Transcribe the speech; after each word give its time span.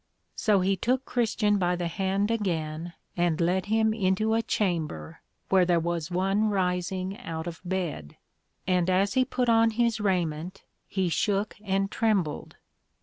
So 0.35 0.61
he 0.61 0.75
took 0.75 1.05
Christian 1.05 1.59
by 1.59 1.75
the 1.75 1.87
hand 1.87 2.31
again, 2.31 2.93
and 3.15 3.39
led 3.39 3.67
him 3.67 3.93
into 3.93 4.33
a 4.33 4.41
Chamber, 4.41 5.21
where 5.49 5.63
there 5.63 5.79
was 5.79 6.09
one 6.09 6.45
rising 6.49 7.19
out 7.19 7.45
of 7.45 7.61
bed; 7.63 8.17
and 8.65 8.89
as 8.89 9.13
he 9.13 9.23
put 9.23 9.47
on 9.47 9.69
his 9.69 9.99
raiment, 10.01 10.63
he 10.87 11.07
shook 11.07 11.55
and 11.63 11.91
trembled. 11.91 12.55